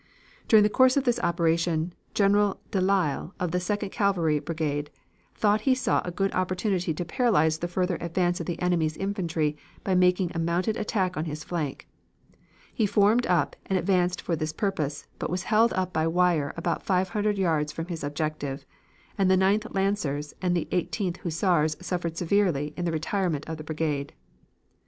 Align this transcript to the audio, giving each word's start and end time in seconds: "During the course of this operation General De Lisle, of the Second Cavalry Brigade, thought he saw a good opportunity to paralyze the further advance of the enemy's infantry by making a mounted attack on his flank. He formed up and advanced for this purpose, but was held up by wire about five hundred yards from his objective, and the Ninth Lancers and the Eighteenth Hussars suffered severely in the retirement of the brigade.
"During 0.47 0.63
the 0.63 0.67
course 0.69 0.97
of 0.97 1.03
this 1.03 1.19
operation 1.19 1.93
General 2.15 2.59
De 2.71 2.81
Lisle, 2.81 3.35
of 3.39 3.51
the 3.51 3.59
Second 3.59 3.91
Cavalry 3.91 4.39
Brigade, 4.39 4.89
thought 5.35 5.61
he 5.61 5.75
saw 5.75 6.01
a 6.03 6.09
good 6.09 6.33
opportunity 6.33 6.91
to 6.91 7.05
paralyze 7.05 7.59
the 7.59 7.67
further 7.67 7.99
advance 8.01 8.39
of 8.39 8.47
the 8.47 8.59
enemy's 8.59 8.97
infantry 8.97 9.55
by 9.83 9.93
making 9.93 10.31
a 10.33 10.39
mounted 10.39 10.75
attack 10.75 11.15
on 11.17 11.25
his 11.25 11.43
flank. 11.43 11.87
He 12.73 12.87
formed 12.87 13.27
up 13.27 13.55
and 13.67 13.77
advanced 13.77 14.23
for 14.23 14.35
this 14.35 14.53
purpose, 14.53 15.05
but 15.19 15.29
was 15.29 15.43
held 15.43 15.71
up 15.73 15.93
by 15.93 16.07
wire 16.07 16.51
about 16.57 16.81
five 16.81 17.09
hundred 17.09 17.37
yards 17.37 17.71
from 17.71 17.85
his 17.85 18.03
objective, 18.03 18.65
and 19.19 19.29
the 19.29 19.37
Ninth 19.37 19.67
Lancers 19.69 20.33
and 20.41 20.57
the 20.57 20.67
Eighteenth 20.71 21.17
Hussars 21.17 21.77
suffered 21.79 22.17
severely 22.17 22.73
in 22.75 22.85
the 22.85 22.91
retirement 22.91 23.47
of 23.47 23.57
the 23.57 23.63
brigade. 23.63 24.13